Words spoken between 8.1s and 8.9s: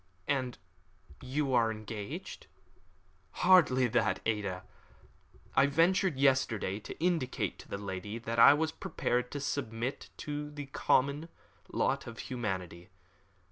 that I was